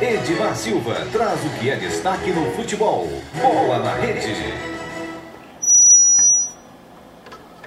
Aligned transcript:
Edmar 0.00 0.56
Silva 0.56 0.94
traz 1.12 1.44
o 1.44 1.50
que 1.58 1.68
é 1.68 1.76
destaque 1.76 2.32
no 2.32 2.50
futebol. 2.52 3.06
Bola 3.34 3.78
na 3.80 3.94
rede. 3.94 4.54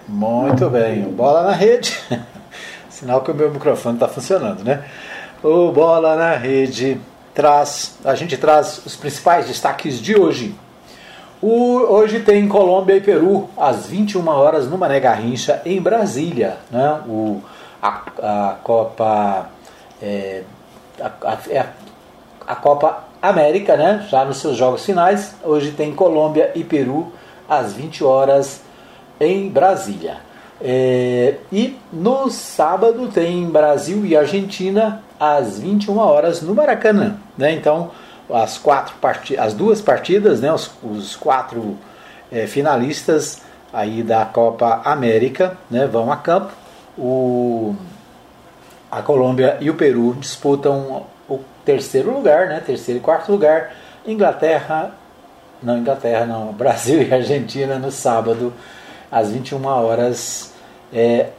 Muito 0.07 0.67
bem, 0.69 1.04
bola 1.04 1.43
na 1.43 1.51
rede. 1.51 1.96
Sinal 2.89 3.21
que 3.21 3.29
o 3.29 3.35
meu 3.35 3.51
microfone 3.51 3.97
está 3.97 4.07
funcionando, 4.07 4.63
né? 4.63 4.83
O 5.43 5.71
Bola 5.71 6.15
na 6.15 6.35
Rede 6.35 6.99
traz, 7.33 7.97
a 8.04 8.15
gente 8.15 8.38
traz 8.38 8.81
os 8.86 8.96
principais 8.96 9.47
destaques 9.47 10.00
de 10.02 10.15
hoje. 10.15 10.56
O, 11.42 11.79
hoje 11.81 12.22
tem 12.22 12.47
Colômbia 12.47 12.96
e 12.96 13.02
Peru 13.02 13.50
às 13.58 13.86
21 13.88 14.28
horas 14.28 14.68
no 14.68 14.78
Mané 14.78 15.00
Garrincha 15.00 15.62
em 15.65 15.81
Brasília, 15.81 16.58
né? 16.72 17.02
O, 17.08 17.41
a, 17.81 18.02
a 18.22 18.55
Copa 18.63 19.50
é, 20.02 20.44
a, 21.00 21.12
a, 21.31 21.38
é 21.50 21.66
a 22.48 22.55
Copa 22.55 23.05
América, 23.21 23.77
né? 23.77 24.05
Já 24.09 24.26
nos 24.26 24.38
seus 24.38 24.58
jogos 24.58 24.86
finais. 24.86 25.36
Hoje 25.44 25.72
tem 25.72 25.94
Colômbia 25.94 26.52
e 26.55 26.63
Peru 26.63 27.12
às 27.48 27.73
20 27.73 28.04
horas 28.04 28.62
em 29.20 29.49
Brasília. 29.49 30.18
É, 30.62 31.35
e 31.52 31.77
no 31.91 32.30
sábado 32.30 33.08
tem 33.08 33.49
Brasil 33.49 34.05
e 34.05 34.16
Argentina 34.16 35.04
às 35.20 35.59
21 35.59 35.98
horas 35.98 36.41
no 36.41 36.54
Maracanã. 36.54 37.18
Né? 37.38 37.54
Então, 37.54 37.91
as, 38.30 38.57
quatro 38.57 38.96
part... 39.02 39.38
as 39.38 39.54
duas 39.54 39.82
partidas, 39.82 40.41
né? 40.41 40.54
os, 40.54 40.71
os 40.84 41.16
quatro 41.16 41.77
é, 42.32 42.48
finalistas 42.48 43.41
aí 43.71 44.04
da 44.04 44.26
Copa 44.26 44.82
América 44.85 45.57
né? 45.70 45.88
vão 45.88 46.12
a 46.12 46.18
campo. 46.18 46.54
O... 46.98 47.76
A 48.91 49.02
Colômbia 49.02 49.57
e 49.60 49.71
o 49.71 49.73
Peru 49.73 50.16
disputam 50.20 51.07
o 51.30 51.40
terceiro 51.66 52.13
lugar, 52.13 52.48
né? 52.48 52.62
terceiro 52.66 53.00
e 53.00 53.04
quarto 53.04 53.32
lugar. 53.32 53.73
Inglaterra, 54.05 54.94
não, 55.62 55.77
Inglaterra 55.77 56.26
não, 56.26 56.52
Brasil 56.54 57.02
e 57.02 57.13
Argentina 57.13 57.79
no 57.79 57.91
sábado 57.91 58.54
às 59.12 59.32
21 59.32 59.66
horas 59.66 60.54
é, 60.91 61.29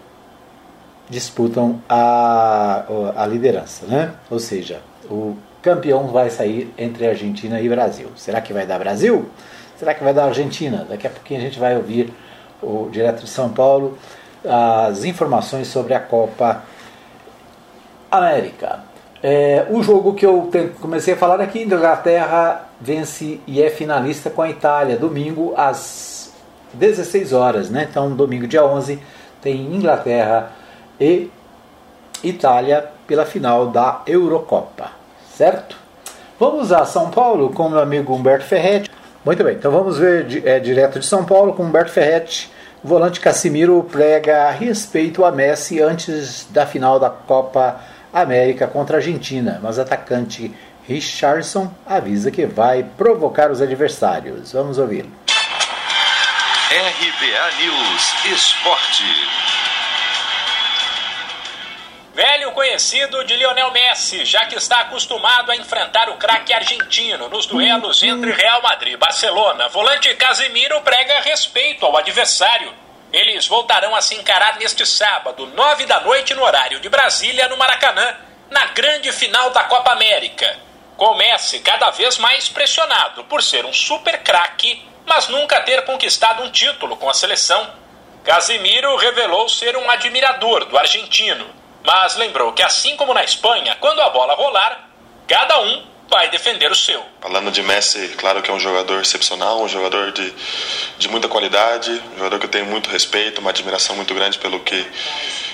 disputam 1.08 1.80
a, 1.88 2.84
a 3.16 3.26
liderança, 3.26 3.86
né? 3.86 4.12
Ou 4.30 4.38
seja, 4.38 4.80
o 5.10 5.36
campeão 5.60 6.08
vai 6.08 6.30
sair 6.30 6.72
entre 6.78 7.06
Argentina 7.06 7.60
e 7.60 7.68
Brasil. 7.68 8.10
Será 8.16 8.40
que 8.40 8.52
vai 8.52 8.66
dar 8.66 8.78
Brasil? 8.78 9.28
Será 9.76 9.92
que 9.92 10.04
vai 10.04 10.14
dar 10.14 10.26
Argentina? 10.26 10.86
Daqui 10.88 11.06
a 11.06 11.10
pouquinho 11.10 11.40
a 11.40 11.42
gente 11.42 11.58
vai 11.58 11.76
ouvir 11.76 12.12
o 12.62 12.88
direto 12.90 13.24
de 13.24 13.28
São 13.28 13.50
Paulo 13.50 13.98
as 14.46 15.04
informações 15.04 15.68
sobre 15.68 15.94
a 15.94 16.00
Copa 16.00 16.62
América. 18.10 18.80
É, 19.26 19.64
o 19.70 19.82
jogo 19.82 20.12
que 20.12 20.26
eu 20.26 20.50
comecei 20.82 21.14
a 21.14 21.16
falar 21.16 21.40
aqui, 21.40 21.62
Inglaterra 21.62 22.68
vence 22.78 23.40
e 23.46 23.62
é 23.62 23.70
finalista 23.70 24.28
com 24.28 24.42
a 24.42 24.50
Itália, 24.50 24.98
domingo 24.98 25.54
às 25.56 26.30
16 26.74 27.32
horas, 27.32 27.70
né? 27.70 27.88
Então, 27.90 28.14
domingo, 28.14 28.46
dia 28.46 28.62
11, 28.62 29.00
tem 29.40 29.74
Inglaterra 29.74 30.52
e 31.00 31.30
Itália 32.22 32.84
pela 33.06 33.24
final 33.24 33.68
da 33.68 34.02
Eurocopa, 34.06 34.90
certo? 35.34 35.78
Vamos 36.38 36.70
a 36.70 36.84
São 36.84 37.10
Paulo 37.10 37.48
com 37.48 37.70
meu 37.70 37.80
amigo 37.80 38.14
Humberto 38.14 38.44
Ferretti. 38.44 38.90
Muito 39.24 39.42
bem, 39.42 39.54
então 39.54 39.72
vamos 39.72 39.96
ver 39.96 40.46
é, 40.46 40.60
direto 40.60 41.00
de 41.00 41.06
São 41.06 41.24
Paulo 41.24 41.54
com 41.54 41.62
Humberto 41.62 41.92
Ferretti. 41.92 42.52
O 42.82 42.88
volante 42.88 43.20
Casimiro 43.20 43.82
prega 43.90 44.50
respeito 44.50 45.24
a 45.24 45.32
Messi 45.32 45.80
antes 45.80 46.46
da 46.50 46.66
final 46.66 47.00
da 47.00 47.08
Copa 47.08 47.80
América 48.14 48.68
contra 48.68 48.96
a 48.96 48.98
Argentina, 48.98 49.58
mas 49.60 49.76
o 49.76 49.80
atacante 49.80 50.54
Richardson 50.86 51.74
avisa 51.84 52.30
que 52.30 52.46
vai 52.46 52.84
provocar 52.96 53.50
os 53.50 53.60
adversários. 53.60 54.52
Vamos 54.52 54.78
ouvi-lo. 54.78 55.10
RBA 56.70 57.50
News 57.58 58.32
Esporte. 58.32 59.04
Velho 62.14 62.52
conhecido 62.52 63.24
de 63.24 63.34
Lionel 63.34 63.72
Messi, 63.72 64.24
já 64.24 64.46
que 64.46 64.54
está 64.54 64.82
acostumado 64.82 65.50
a 65.50 65.56
enfrentar 65.56 66.08
o 66.10 66.16
craque 66.16 66.52
argentino 66.52 67.28
nos 67.28 67.46
duelos 67.46 68.00
entre 68.04 68.30
Real 68.30 68.62
Madrid 68.62 68.94
e 68.94 68.96
Barcelona, 68.96 69.68
volante 69.68 70.14
Casemiro 70.14 70.80
prega 70.82 71.20
respeito 71.22 71.84
ao 71.84 71.96
adversário. 71.96 72.83
Eles 73.14 73.46
voltarão 73.46 73.94
a 73.94 74.02
se 74.02 74.14
encarar 74.14 74.58
neste 74.58 74.84
sábado, 74.84 75.46
nove 75.54 75.86
da 75.86 76.00
noite, 76.00 76.34
no 76.34 76.42
horário 76.42 76.80
de 76.80 76.88
Brasília, 76.88 77.48
no 77.48 77.56
Maracanã, 77.56 78.16
na 78.50 78.66
grande 78.66 79.12
final 79.12 79.50
da 79.50 79.64
Copa 79.64 79.92
América. 79.92 80.58
Com 80.96 81.14
Messi 81.14 81.60
cada 81.60 81.90
vez 81.90 82.18
mais 82.18 82.48
pressionado 82.48 83.24
por 83.24 83.42
ser 83.42 83.64
um 83.64 83.72
super 83.72 84.22
craque 84.22 84.94
mas 85.06 85.28
nunca 85.28 85.60
ter 85.60 85.84
conquistado 85.84 86.42
um 86.42 86.50
título 86.50 86.96
com 86.96 87.08
a 87.08 87.14
seleção. 87.14 87.70
Casimiro 88.24 88.96
revelou 88.96 89.48
ser 89.48 89.76
um 89.76 89.90
admirador 89.90 90.64
do 90.64 90.78
argentino, 90.78 91.46
mas 91.84 92.16
lembrou 92.16 92.52
que, 92.52 92.62
assim 92.62 92.96
como 92.96 93.12
na 93.12 93.22
Espanha, 93.22 93.76
quando 93.80 94.00
a 94.00 94.08
bola 94.10 94.34
rolar, 94.34 94.88
cada 95.28 95.60
um 95.60 95.86
vai 96.08 96.30
defender 96.30 96.70
o 96.70 96.74
seu. 96.74 97.04
Falando 97.20 97.50
de 97.50 97.62
Messi, 97.62 98.08
claro 98.16 98.42
que 98.42 98.50
é 98.50 98.54
um 98.54 98.60
jogador 98.60 99.00
excepcional, 99.00 99.62
um 99.62 99.68
jogador 99.68 100.12
de, 100.12 100.34
de 100.98 101.08
muita 101.08 101.28
qualidade, 101.28 101.90
um 102.14 102.18
jogador 102.18 102.38
que 102.38 102.46
eu 102.46 102.50
tenho 102.50 102.66
muito 102.66 102.90
respeito, 102.90 103.40
uma 103.40 103.50
admiração 103.50 103.96
muito 103.96 104.14
grande 104.14 104.38
pelo 104.38 104.60
que, 104.60 104.86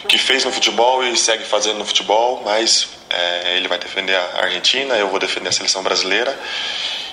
que 0.09 0.19
fez 0.19 0.45
no 0.45 0.53
futebol 0.53 1.05
e 1.05 1.17
segue 1.17 1.45
fazendo 1.45 1.79
no 1.79 1.85
futebol, 1.85 2.43
mas 2.45 2.89
é, 3.09 3.57
ele 3.57 3.69
vai 3.69 3.79
defender 3.79 4.17
a 4.17 4.43
Argentina, 4.43 4.97
eu 4.97 5.09
vou 5.09 5.19
defender 5.19 5.49
a 5.49 5.53
seleção 5.53 5.83
brasileira 5.83 6.39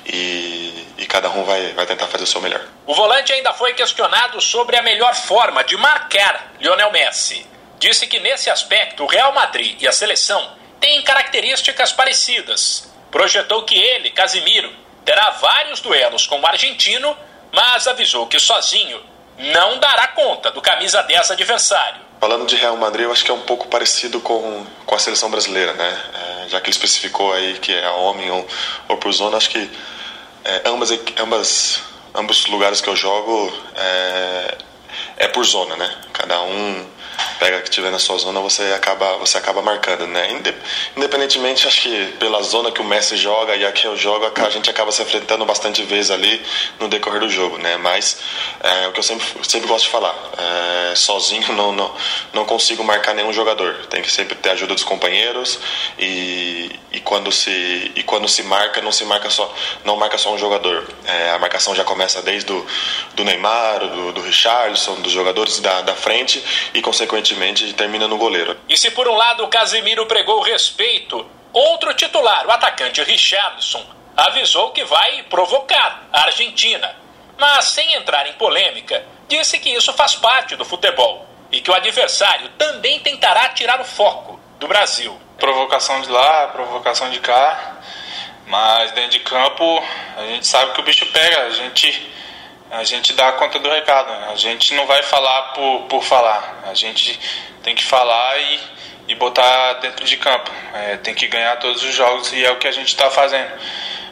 e, 0.06 0.88
e, 0.98 1.06
cada 1.06 1.30
um 1.30 1.44
vai, 1.44 1.74
vai 1.74 1.86
tentar 1.86 2.08
fazer 2.08 2.24
o 2.24 2.28
seu 2.28 2.40
melhor. 2.40 2.66
O 2.86 2.94
volante 2.94 3.34
ainda 3.34 3.54
foi 3.54 3.74
questionado 3.74 4.40
sobre 4.40 4.78
a 4.78 4.82
melhor 4.82 5.14
forma 5.14 5.64
de 5.64 5.76
marcar 5.76 6.54
Lionel 6.60 6.92
Messi. 6.92 7.46
Disse 7.78 8.08
que 8.08 8.20
nesse 8.20 8.50
aspecto 8.50 9.04
o 9.04 9.08
Real 9.08 9.34
Madrid 9.34 9.82
e 9.82 9.88
a 9.88 9.92
seleção 9.92 10.56
têm 10.80 11.02
características 11.02 11.92
parecidas. 11.92 12.90
Projetou 13.12 13.64
que 13.64 13.76
ele, 13.76 14.12
Casimiro, 14.12 14.72
terá 15.06 15.32
vários 15.32 15.80
duelos 15.80 16.28
com 16.28 16.40
o 16.40 16.46
argentino, 16.46 17.16
mas 17.52 17.88
avisou 17.88 18.28
que 18.28 18.40
sozinho 18.40 19.02
não 19.38 19.80
dará 19.80 20.08
conta 20.10 20.52
do 20.52 20.62
camisa 20.62 21.02
10 21.04 21.32
adversário. 21.32 22.02
Falando 22.20 22.48
de 22.48 22.56
Real 22.56 22.76
Madrid, 22.76 23.06
eu 23.06 23.12
acho 23.12 23.24
que 23.24 23.30
é 23.30 23.34
um 23.34 23.42
pouco 23.42 23.68
parecido 23.68 24.20
com, 24.20 24.66
com 24.86 24.96
a 24.96 25.00
seleção 25.00 25.30
brasileira, 25.30 25.74
né? 25.74 26.02
É, 26.14 26.50
já 26.50 26.60
que 26.60 26.66
ele 26.66 26.76
especificou 26.76 27.32
aí 27.32 27.60
que 27.60 27.72
é 27.72 27.88
homem 27.90 28.32
ou, 28.32 28.48
ou 28.88 28.98
por 28.98 29.12
zona, 29.14 29.38
acho 29.38 29.52
que 29.52 29.70
é, 30.44 30.62
ambas, 30.66 30.90
ambas, 31.20 31.82
ambos 32.16 32.48
lugares 32.48 32.82
que 32.82 32.90
eu 32.90 32.96
jogo 32.96 33.54
é, 33.76 34.58
é 35.18 35.28
por 35.28 35.46
zona, 35.46 35.76
né? 35.76 35.96
Cada 36.12 36.42
um 36.42 36.90
pega 37.40 37.62
que 37.62 37.70
tiver 37.70 37.92
na 37.92 38.00
sua 38.00 38.18
zona, 38.18 38.40
você 38.40 38.64
acaba, 38.74 39.18
você 39.18 39.38
acaba 39.38 39.62
marcando, 39.62 40.08
né? 40.08 40.28
Independentemente, 40.96 41.68
acho 41.68 41.82
que 41.82 42.06
pela 42.20 42.42
zona 42.42 42.72
que 42.72 42.82
o 42.82 42.84
Messi 42.84 43.18
joga 43.18 43.56
e 43.56 43.66
a 43.66 43.72
que 43.72 43.86
eu 43.86 43.96
jogo, 43.96 44.26
a 44.26 44.50
gente 44.50 44.70
acaba 44.70 44.92
se 44.92 45.02
enfrentando 45.02 45.46
bastante 45.46 45.84
vezes 45.84 46.12
ali 46.12 46.42
no 46.80 46.88
decorrer 46.88 47.20
do 47.20 47.30
jogo, 47.30 47.58
né? 47.58 47.78
Mas 47.78 48.20
é 48.62 48.88
o 48.88 48.92
que 48.92 49.00
eu 49.00 49.04
sempre, 49.04 49.26
sempre 49.44 49.68
gosto 49.68 49.86
de 49.86 49.92
falar, 49.92 50.16
é, 50.38 50.96
sozinho 50.96 51.54
não, 51.54 51.72
não, 51.72 51.96
não 52.34 52.46
consigo 52.46 52.84
marcar 52.84 53.14
nenhum 53.14 53.34
jogador, 53.34 53.86
tem 53.90 54.02
que 54.02 54.12
sempre 54.12 54.36
ter 54.36 54.52
ajuda 54.52 54.74
dos 54.74 54.84
companheiros 54.84 55.60
e, 55.98 56.72
e 56.92 57.00
quando 57.00 57.32
se 57.32 57.92
e 57.96 58.04
quando 58.04 58.28
se 58.28 58.44
marca, 58.44 58.82
não 58.82 58.92
se 58.92 59.06
marca 59.06 59.30
só, 59.30 59.54
não 59.84 59.96
marca 59.96 60.18
só 60.18 60.34
um 60.34 60.38
jogador, 60.38 60.88
é, 61.06 61.32
a 61.32 61.40
marcação 61.40 61.76
já 61.76 61.84
começa 61.84 62.22
desde 62.22 62.48
do, 62.48 62.66
do 63.16 63.24
Neymar, 63.24 63.80
do, 63.80 64.12
do 64.12 64.22
Richardson, 64.22 64.96
dos 65.02 65.12
jogadores 65.12 65.60
da, 65.60 65.82
da 65.82 65.96
frente 65.96 66.44
e 66.74 66.82
consequentemente 66.82 67.07
consequentemente 67.08 67.74
termina 67.74 68.08
no 68.08 68.18
goleiro. 68.18 68.58
E 68.70 68.78
se 68.78 68.92
por 68.92 69.08
um 69.08 69.16
lado 69.16 69.44
o 69.44 69.48
Casemiro 69.48 70.06
pregou 70.06 70.42
respeito, 70.42 71.26
outro 71.52 71.94
titular, 71.94 72.46
o 72.46 72.52
atacante 72.52 73.04
Richardson, 73.04 73.84
avisou 74.16 74.72
que 74.72 74.84
vai 74.84 75.24
provocar 75.24 76.08
a 76.12 76.26
Argentina. 76.26 76.96
Mas 77.38 77.66
sem 77.66 77.94
entrar 77.94 78.28
em 78.28 78.34
polêmica, 78.34 79.04
disse 79.28 79.60
que 79.60 79.70
isso 79.70 79.94
faz 79.94 80.16
parte 80.16 80.56
do 80.56 80.66
futebol 80.66 81.26
e 81.52 81.62
que 81.62 81.72
o 81.72 81.74
adversário 81.74 82.50
também 82.58 83.00
tentará 83.00 83.50
tirar 83.50 83.80
o 83.80 83.86
foco 83.86 84.40
do 84.60 84.68
Brasil. 84.68 85.18
Provocação 85.38 86.02
de 86.02 86.10
lá, 86.10 86.48
provocação 86.48 87.10
de 87.10 87.20
cá, 87.20 87.78
mas 88.48 88.92
dentro 88.92 89.12
de 89.12 89.20
campo 89.20 89.84
a 90.18 90.26
gente 90.26 90.48
sabe 90.48 90.74
que 90.74 90.82
o 90.82 90.84
bicho 90.84 91.06
pega, 91.08 91.44
a 91.44 91.50
gente 91.52 92.12
a 92.72 92.84
gente 92.84 93.14
dá 93.14 93.32
conta 93.34 93.60
do 93.60 93.70
recado. 93.70 94.10
Né? 94.10 94.30
A 94.32 94.36
gente 94.36 94.74
não 94.74 94.86
vai 94.86 95.02
falar 95.04 95.54
por, 95.54 95.84
por 95.84 96.04
falar. 96.04 96.64
A 96.68 96.74
gente 96.74 97.20
tem 97.64 97.76
que 97.76 97.84
falar 97.84 98.38
e, 98.40 98.60
e 99.10 99.16
botar 99.16 99.74
dentro 99.74 100.06
de 100.06 100.18
campo. 100.18 100.52
É, 100.74 100.98
tem 100.98 101.14
que 101.14 101.28
ganhar 101.28 101.56
todos 101.58 101.84
os 101.84 101.94
jogos 101.94 102.32
e 102.34 102.44
é 102.44 102.52
o 102.52 102.58
que 102.58 102.68
a 102.68 102.72
gente 102.72 102.90
está 102.90 103.10
fazendo. 103.10 103.52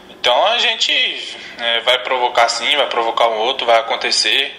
Então 0.09 0.45
a 0.47 0.57
gente 0.57 1.37
é, 1.59 1.81
vai 1.81 1.99
provocar 1.99 2.49
sim, 2.49 2.75
vai 2.75 2.87
provocar 2.87 3.27
um 3.27 3.39
outro, 3.39 3.65
vai 3.65 3.79
acontecer. 3.79 4.57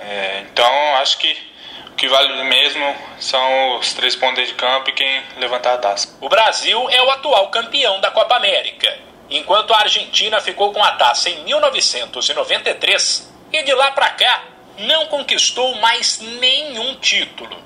É, 0.00 0.44
então 0.50 0.96
acho 0.96 1.18
que 1.18 1.56
que 1.96 2.08
vale 2.08 2.44
mesmo 2.44 2.94
são 3.18 3.78
os 3.78 3.94
três 3.94 4.14
pontos 4.14 4.46
de 4.46 4.52
campo 4.52 4.90
e 4.90 4.92
quem 4.92 5.22
levantar 5.38 5.72
a 5.72 5.78
taça. 5.78 6.14
O 6.20 6.28
Brasil 6.28 6.90
é 6.90 7.02
o 7.02 7.10
atual 7.10 7.48
campeão 7.48 7.98
da 8.00 8.10
Copa 8.10 8.36
América, 8.36 8.94
enquanto 9.30 9.72
a 9.72 9.78
Argentina 9.78 10.38
ficou 10.40 10.74
com 10.74 10.84
a 10.84 10.92
taça 10.92 11.30
em 11.30 11.42
1993 11.44 13.35
e 13.52 13.62
de 13.62 13.74
lá 13.74 13.90
para 13.92 14.10
cá 14.10 14.44
não 14.78 15.06
conquistou 15.06 15.74
mais 15.76 16.20
nenhum 16.40 16.96
título. 16.96 17.56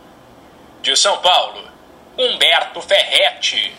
De 0.82 0.97
São 0.97 1.19
Paulo, 1.19 1.62
Humberto 2.17 2.81
Ferretti. 2.81 3.73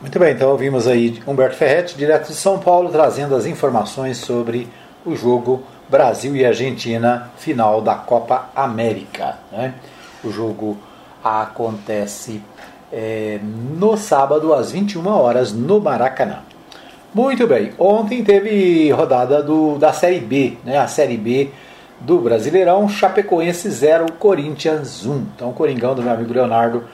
Muito 0.00 0.18
bem, 0.18 0.32
então 0.32 0.50
ouvimos 0.50 0.86
aí 0.86 1.22
Humberto 1.26 1.56
Ferretti, 1.56 1.94
direto 1.94 2.28
de 2.28 2.34
São 2.34 2.58
Paulo, 2.58 2.90
trazendo 2.90 3.34
as 3.34 3.46
informações 3.46 4.18
sobre 4.18 4.68
o 5.04 5.14
jogo 5.14 5.64
Brasil 5.88 6.36
e 6.36 6.44
Argentina, 6.44 7.30
final 7.36 7.80
da 7.80 7.94
Copa 7.94 8.50
América. 8.54 9.38
Né? 9.50 9.74
O 10.22 10.30
jogo 10.30 10.78
acontece 11.22 12.42
é, 12.92 13.38
no 13.42 13.96
sábado, 13.96 14.54
às 14.54 14.72
21 14.72 15.06
horas, 15.06 15.52
no 15.52 15.80
Maracanã. 15.80 16.42
Muito 17.12 17.44
bem, 17.44 17.72
ontem 17.76 18.22
teve 18.22 18.88
rodada 18.92 19.42
do, 19.42 19.76
da 19.78 19.92
Série 19.92 20.20
B, 20.20 20.56
né? 20.64 20.78
a 20.78 20.86
Série 20.86 21.16
B 21.16 21.50
do 21.98 22.18
Brasileirão, 22.18 22.88
Chapecoense 22.88 23.68
0, 23.68 24.12
Corinthians 24.12 25.04
1. 25.04 25.26
Então, 25.34 25.50
o 25.50 25.52
Coringão 25.52 25.92
do 25.92 26.02
meu 26.02 26.12
amigo 26.12 26.32
Leonardo 26.32 26.84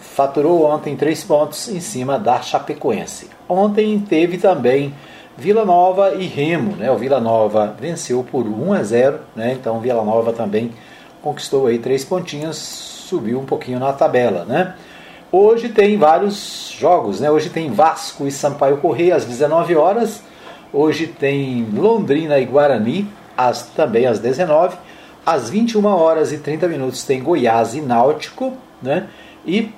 faturou 0.00 0.64
ontem 0.64 0.96
três 0.96 1.22
pontos 1.22 1.68
em 1.68 1.78
cima 1.78 2.18
da 2.18 2.40
Chapecoense. 2.40 3.28
Ontem 3.46 3.98
teve 4.00 4.38
também 4.38 4.94
Vila 5.36 5.62
Nova 5.66 6.14
e 6.14 6.26
Remo, 6.26 6.76
né? 6.76 6.90
O 6.90 6.96
Vila 6.96 7.20
Nova 7.20 7.74
venceu 7.78 8.24
por 8.24 8.46
1 8.46 8.72
a 8.72 8.82
0, 8.82 9.18
né? 9.36 9.52
Então 9.52 9.78
Vila 9.78 10.02
Nova 10.02 10.32
também 10.32 10.72
conquistou 11.20 11.66
aí 11.66 11.78
três 11.78 12.02
pontinhos, 12.02 12.56
subiu 12.56 13.38
um 13.38 13.44
pouquinho 13.44 13.78
na 13.78 13.92
tabela, 13.92 14.46
né? 14.46 14.74
Hoje 15.32 15.68
tem 15.68 15.96
vários 15.96 16.74
jogos, 16.76 17.20
né? 17.20 17.30
Hoje 17.30 17.50
tem 17.50 17.70
Vasco 17.70 18.26
e 18.26 18.32
Sampaio 18.32 18.78
Correia 18.78 19.14
às 19.14 19.24
19 19.24 19.76
horas. 19.76 20.24
Hoje 20.72 21.06
tem 21.06 21.64
Londrina 21.72 22.40
e 22.40 22.44
Guarani 22.44 23.08
às, 23.36 23.62
também 23.62 24.06
às 24.06 24.18
19. 24.18 24.76
Às 25.24 25.48
21 25.48 25.86
horas 25.86 26.32
e 26.32 26.38
30 26.38 26.66
minutos 26.66 27.04
tem 27.04 27.22
Goiás 27.22 27.74
e 27.74 27.80
Náutico, 27.80 28.54
né? 28.82 29.06
E 29.46 29.72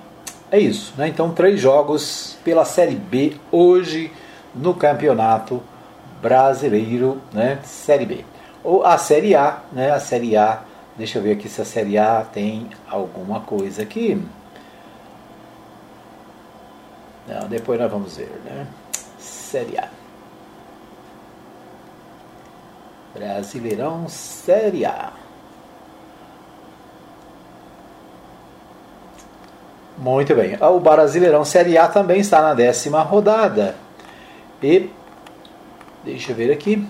é 0.51 0.59
isso, 0.59 0.95
né? 0.97 1.09
Então 1.09 1.31
três 1.33 1.61
jogos 1.61 2.39
pela 2.43 2.65
Série 2.65 2.95
B 2.95 3.35
hoje 3.51 4.11
no 4.55 4.73
Campeonato 4.73 5.63
Brasileiro, 6.23 7.21
né, 7.31 7.59
Série 7.63 8.07
B. 8.07 8.25
Ou 8.65 8.87
a 8.87 8.97
Série 8.97 9.35
A, 9.35 9.59
né, 9.71 9.91
a 9.91 10.01
Série 10.01 10.35
A, 10.35 10.63
deixa 10.97 11.19
eu 11.19 11.23
ver 11.23 11.33
aqui 11.33 11.47
se 11.47 11.61
a 11.61 11.65
Série 11.67 11.99
A 11.99 12.25
tem 12.33 12.69
alguma 12.89 13.41
coisa 13.41 13.83
aqui. 13.83 14.19
Não, 17.27 17.49
depois 17.49 17.79
nós 17.79 17.91
vamos 17.91 18.17
ver, 18.17 18.33
né? 18.45 18.67
Série 19.19 19.79
A. 19.79 19.89
Brasileirão 23.15 24.09
Série 24.09 24.85
A. 24.85 25.13
Muito 29.99 30.35
bem. 30.35 30.57
O 30.61 30.81
Brasileirão 30.81 31.45
Série 31.45 31.79
A 31.79 31.87
também 31.87 32.21
está 32.21 32.41
na 32.41 32.55
décima 32.55 33.03
rodada. 33.03 33.77
E 34.63 34.91
deixa 36.03 36.33
eu 36.33 36.37
ver 36.37 36.51
aqui. 36.51 36.87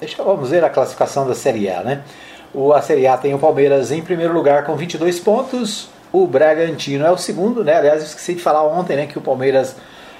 Deixa, 0.00 0.22
vamos 0.22 0.50
ver 0.50 0.64
a 0.64 0.70
classificação 0.70 1.26
da 1.26 1.34
Série 1.34 1.68
A, 1.68 1.82
né? 1.82 2.04
O, 2.54 2.72
a 2.72 2.80
Série 2.80 3.06
A 3.06 3.16
tem 3.16 3.34
o 3.34 3.38
Palmeiras 3.38 3.90
em 3.90 4.00
primeiro 4.00 4.32
lugar 4.32 4.64
com 4.64 4.76
22 4.76 5.18
pontos. 5.20 5.90
O 6.12 6.26
Bragantino 6.26 7.04
é 7.04 7.10
o 7.10 7.18
segundo, 7.18 7.62
né? 7.62 7.76
Aliás, 7.76 8.00
eu 8.00 8.06
esqueci 8.06 8.34
de 8.34 8.42
falar 8.42 8.64
ontem, 8.64 8.96
né, 8.96 9.06
que 9.06 9.18
o 9.18 9.20
Palmeiras 9.20 9.76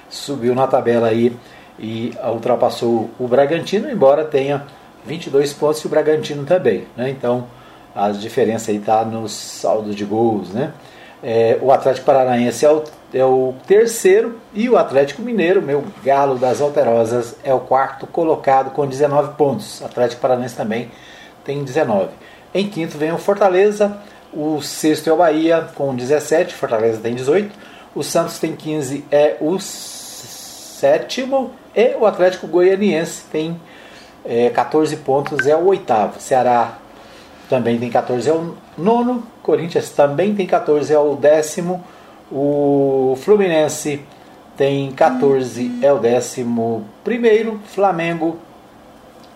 subiu 0.08 0.54
na 0.54 0.66
tabela 0.66 1.08
aí 1.08 1.34
e 1.78 2.12
ultrapassou 2.24 3.10
o 3.18 3.28
Bragantino, 3.28 3.90
embora 3.90 4.24
tenha 4.24 4.64
22 5.06 5.52
pontos 5.52 5.80
e 5.80 5.86
o 5.86 5.90
Bragantino 5.90 6.44
também, 6.44 6.86
né? 6.96 7.08
Então, 7.08 7.46
a 7.94 8.10
diferença 8.10 8.70
aí 8.70 8.78
está 8.78 9.04
nos 9.04 9.32
saldos 9.32 9.94
de 9.94 10.04
gols, 10.04 10.50
né? 10.50 10.72
É, 11.22 11.58
o 11.60 11.72
Atlético 11.72 12.06
Paranaense 12.06 12.64
é 12.64 12.70
o 12.70 12.82
é 13.12 13.24
o 13.24 13.54
terceiro 13.66 14.38
e 14.52 14.68
o 14.68 14.76
Atlético 14.76 15.22
Mineiro, 15.22 15.62
meu 15.62 15.82
galo 16.04 16.36
das 16.36 16.60
Alterosas, 16.60 17.36
é 17.42 17.54
o 17.54 17.60
quarto 17.60 18.06
colocado 18.06 18.70
com 18.70 18.86
19 18.86 19.34
pontos. 19.34 19.80
O 19.80 19.86
Atlético 19.86 20.20
Paranaense 20.20 20.56
também 20.56 20.90
tem 21.44 21.64
19. 21.64 22.10
Em 22.52 22.68
quinto 22.68 22.98
vem 22.98 23.12
o 23.12 23.18
Fortaleza, 23.18 23.96
o 24.32 24.60
sexto 24.60 25.08
é 25.08 25.12
o 25.12 25.16
Bahia 25.16 25.68
com 25.74 25.94
17, 25.94 26.54
Fortaleza 26.54 27.00
tem 27.00 27.14
18. 27.14 27.54
O 27.94 28.02
Santos 28.02 28.38
tem 28.38 28.54
15, 28.54 29.04
é 29.10 29.36
o 29.40 29.58
sétimo. 29.58 31.52
E 31.74 31.94
o 31.96 32.06
Atlético 32.06 32.46
Goianiense 32.46 33.24
tem 33.30 33.60
é, 34.24 34.50
14 34.50 34.96
pontos, 34.96 35.46
é 35.46 35.56
o 35.56 35.66
oitavo. 35.66 36.20
Ceará 36.20 36.78
também 37.48 37.78
tem 37.78 37.90
14, 37.90 38.28
é 38.28 38.32
o 38.32 38.54
nono. 38.76 39.22
Corinthians 39.42 39.90
também 39.90 40.34
tem 40.34 40.46
14, 40.46 40.92
é 40.92 40.98
o 40.98 41.14
décimo. 41.14 41.82
O 42.30 43.16
Fluminense 43.22 44.02
tem 44.56 44.92
14, 44.92 45.78
é 45.82 45.92
o 45.92 45.98
décimo 45.98 46.84
primeiro. 47.02 47.58
Flamengo 47.66 48.38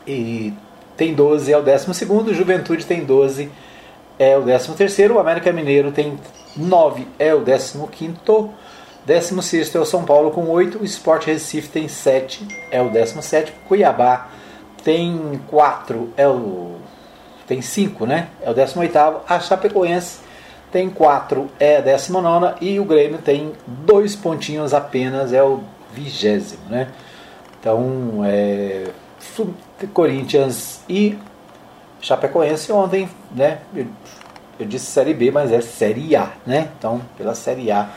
e 0.06 0.52
tem 0.96 1.14
12, 1.14 1.52
é 1.52 1.58
o 1.58 1.62
décimo 1.62 1.94
segundo. 1.94 2.34
Juventude 2.34 2.84
tem 2.84 3.04
12, 3.04 3.44
é 3.44 3.48
o 4.36 4.42
décimo 4.42 4.74
terceiro. 4.74 5.14
O 5.14 5.18
América 5.18 5.52
Mineiro 5.52 5.92
tem 5.92 6.18
9, 6.56 7.06
é 7.18 7.34
o 7.34 7.40
décimo 7.40 7.88
quinto. 7.88 8.50
Décimo 9.04 9.42
sexto 9.42 9.76
é 9.76 9.80
o 9.80 9.84
São 9.84 10.04
Paulo 10.04 10.30
com 10.30 10.48
8. 10.48 10.78
O 10.78 10.84
Sport 10.84 11.26
Recife 11.26 11.68
tem 11.68 11.88
7, 11.88 12.46
é 12.70 12.80
o 12.80 12.90
décimo 12.90 13.22
sétimo. 13.22 13.56
Cuiabá 13.66 14.28
tem 14.84 15.40
4, 15.48 16.12
é 16.16 16.28
o 16.28 16.76
tem 17.46 17.60
5, 17.60 18.06
né? 18.06 18.28
É 18.40 18.50
o 18.50 18.54
18 18.54 18.98
A 19.28 19.40
Chapecoense 19.40 20.20
tem 20.70 20.88
4, 20.88 21.50
é 21.60 21.76
a 21.76 21.80
19 21.80 22.54
e 22.60 22.80
o 22.80 22.84
Grêmio 22.84 23.18
tem 23.18 23.52
dois 23.66 24.16
pontinhos 24.16 24.72
apenas, 24.72 25.32
é 25.32 25.42
o 25.42 25.60
vigésimo, 25.92 26.62
né? 26.70 26.88
Então, 27.60 28.22
é, 28.24 28.86
Corinthians 29.92 30.80
e 30.88 31.18
Chapecoense 32.02 32.72
ontem, 32.72 33.08
né? 33.34 33.60
Eu, 33.74 33.86
eu, 34.58 34.66
disse 34.66 34.86
Série 34.86 35.14
B, 35.14 35.30
mas 35.30 35.52
é 35.52 35.60
Série 35.60 36.14
A, 36.16 36.32
né? 36.44 36.68
Então, 36.76 37.00
pela 37.16 37.34
Série 37.34 37.70
A, 37.70 37.88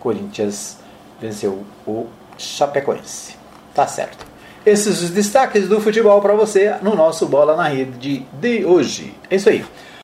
Corinthians 0.00 0.78
venceu 1.20 1.64
o 1.86 2.08
Chapecoense. 2.36 3.36
Tá 3.72 3.86
certo. 3.86 4.26
Esses 4.66 5.00
os 5.00 5.10
destaques 5.10 5.68
do 5.68 5.80
futebol 5.80 6.20
para 6.20 6.34
você 6.34 6.74
no 6.82 6.94
nosso 6.94 7.26
Bola 7.26 7.56
na 7.56 7.68
Rede 7.68 8.26
de 8.32 8.64
hoje. 8.64 9.14
É 9.30 9.36
isso 9.36 9.48
aí. 9.48 9.64